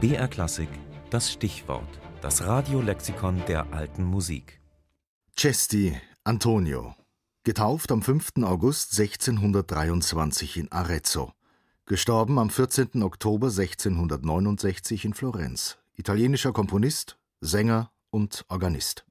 [0.00, 0.70] BR Klassik,
[1.10, 4.58] das Stichwort, das Radiolexikon der alten Musik.
[5.36, 5.94] Cesti
[6.24, 6.94] Antonio,
[7.44, 8.30] getauft am 5.
[8.44, 11.34] August 1623 in Arezzo,
[11.84, 13.02] gestorben am 14.
[13.02, 19.04] Oktober 1669 in Florenz, italienischer Komponist, Sänger und Organist.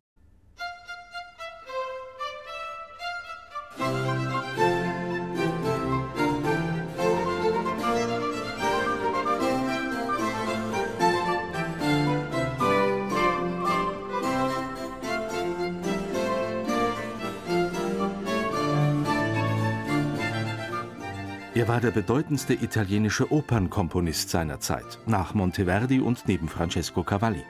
[21.59, 27.43] Er war der bedeutendste italienische Opernkomponist seiner Zeit, nach Monteverdi und neben Francesco Cavalli.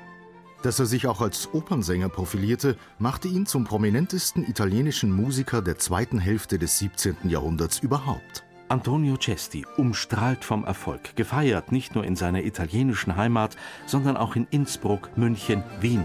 [0.64, 6.18] Dass er sich auch als Opernsänger profilierte, machte ihn zum prominentesten italienischen Musiker der zweiten
[6.18, 7.18] Hälfte des 17.
[7.26, 8.44] Jahrhunderts überhaupt.
[8.68, 14.48] Antonio Cesti, umstrahlt vom Erfolg, gefeiert nicht nur in seiner italienischen Heimat, sondern auch in
[14.50, 16.04] Innsbruck, München, Wien.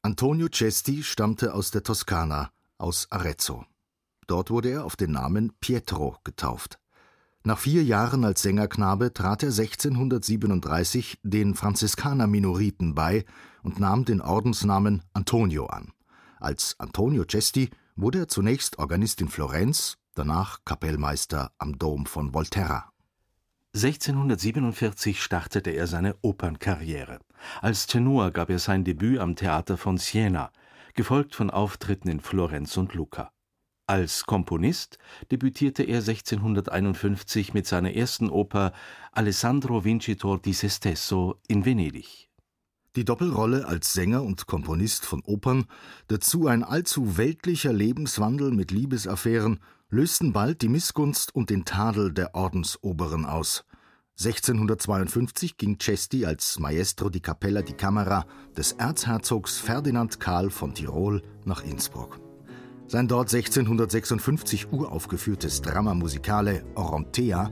[0.00, 2.50] Antonio Cesti stammte aus der Toskana,
[2.82, 3.64] aus Arezzo.
[4.26, 6.78] Dort wurde er auf den Namen Pietro getauft.
[7.44, 13.24] Nach vier Jahren als Sängerknabe trat er 1637 den Franziskaner-Minoriten bei
[13.62, 15.92] und nahm den Ordensnamen Antonio an.
[16.38, 22.92] Als Antonio Cesti wurde er zunächst Organist in Florenz, danach Kapellmeister am Dom von Volterra.
[23.74, 27.20] 1647 startete er seine Opernkarriere.
[27.60, 30.52] Als Tenor gab er sein Debüt am Theater von Siena
[30.94, 33.32] gefolgt von Auftritten in Florenz und Lucca.
[33.86, 34.98] Als Komponist
[35.30, 38.72] debütierte er 1651 mit seiner ersten Oper
[39.10, 42.28] Alessandro Vincitor di se stesso in Venedig.
[42.94, 45.64] Die Doppelrolle als Sänger und Komponist von Opern,
[46.08, 52.34] dazu ein allzu weltlicher Lebenswandel mit Liebesaffären, lösten bald die Missgunst und den Tadel der
[52.34, 53.64] Ordensoberen aus.
[54.18, 61.22] 1652 ging Cesti als Maestro di Cappella di Camera des Erzherzogs Ferdinand Karl von Tirol
[61.44, 62.20] nach Innsbruck.
[62.86, 67.50] Sein dort 1656 uraufgeführtes Drama musicale Orontea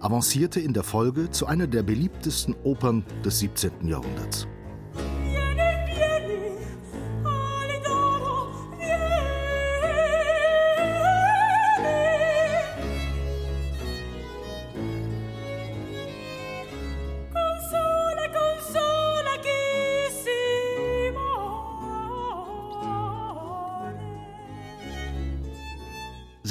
[0.00, 3.88] avancierte in der Folge zu einer der beliebtesten Opern des 17.
[3.88, 4.46] Jahrhunderts.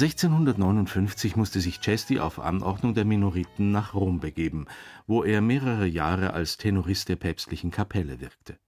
[0.02, 4.66] 1659 musste sich Cesti auf Anordnung der Minoriten nach Rom begeben,
[5.06, 8.58] wo er mehrere Jahre als Tenorist der päpstlichen Kapelle wirkte.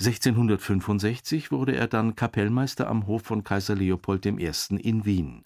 [0.00, 4.50] 1665 wurde er dann Kapellmeister am Hof von Kaiser Leopold I.
[4.78, 5.44] in Wien.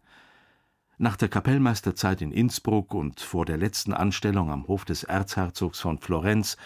[0.97, 5.99] Nach der Kapellmeisterzeit in Innsbruck und vor der letzten Anstellung am Hof des Erzherzogs von
[5.99, 6.57] Florenz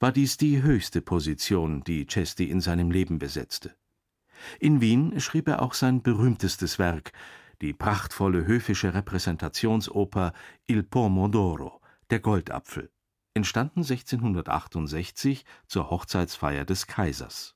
[0.00, 3.76] war dies die höchste Position, die Cesti in seinem Leben besetzte.
[4.58, 7.12] In Wien schrieb er auch sein berühmtestes Werk,
[7.60, 10.32] die prachtvolle höfische Repräsentationsoper
[10.66, 11.80] Il Pomodoro
[12.10, 12.90] Der Goldapfel,
[13.34, 17.54] entstanden 1668 zur Hochzeitsfeier des Kaisers.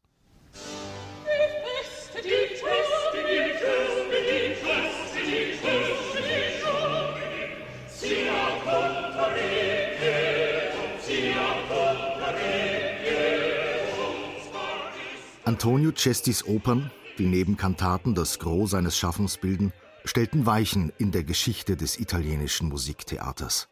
[15.45, 19.73] Antonio Cestis Opern, die neben Kantaten das Gros seines Schaffens bilden,
[20.05, 23.69] stellten Weichen in der Geschichte des italienischen Musiktheaters.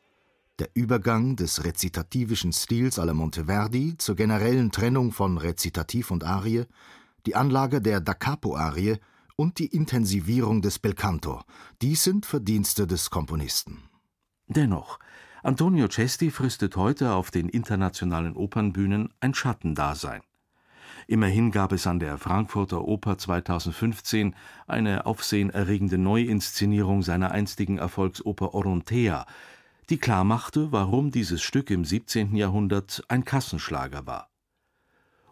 [0.58, 6.64] Der Übergang des rezitativischen Stils alla Monteverdi zur generellen Trennung von Rezitativ und Arie,
[7.26, 8.98] die Anlage der Da Capo-Arie
[9.36, 11.40] und die Intensivierung des Belcanto,
[11.80, 13.88] dies sind Verdienste des Komponisten.
[14.48, 14.98] Dennoch,
[15.42, 20.20] Antonio Cesti fristet heute auf den internationalen Opernbühnen ein Schattendasein.
[21.06, 24.34] Immerhin gab es an der Frankfurter Oper 2015
[24.66, 29.26] eine aufsehenerregende Neuinszenierung seiner einstigen Erfolgsoper Orontea,
[29.88, 32.36] die klarmachte, warum dieses Stück im 17.
[32.36, 34.30] Jahrhundert ein Kassenschlager war.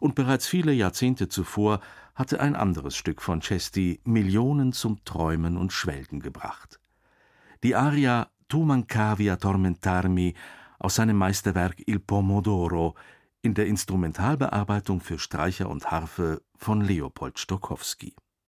[0.01, 1.81] Und bereits viele Jahrzehnte zuvor
[2.15, 6.81] hatte ein anderes Stück von Cesti Millionen zum Träumen und Schwelgen gebracht.
[7.63, 10.35] Die Aria Tu mancavi a tormentarmi
[10.79, 12.95] aus seinem Meisterwerk Il Pomodoro
[13.43, 18.15] in der Instrumentalbearbeitung für Streicher und Harfe von Leopold Stokowski